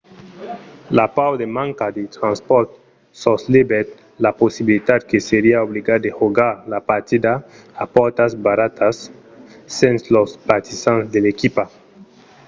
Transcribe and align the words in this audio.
la 0.97 1.05
paur 1.15 1.33
de 1.41 1.47
manca 1.57 1.87
de 1.97 2.03
transpòrts 2.17 2.75
soslevèt 3.23 3.87
la 4.25 4.31
possibilitat 4.41 4.99
que 5.09 5.17
seriá 5.29 5.57
obligat 5.67 5.99
de 6.05 6.11
jogar 6.19 6.53
la 6.73 6.79
partida 6.91 7.31
a 7.83 7.83
pòrtas 7.95 8.31
barradas 8.45 8.97
sens 9.77 10.01
los 10.15 10.29
partisans 10.49 11.05
de 11.13 11.19
l’equipa 11.25 11.63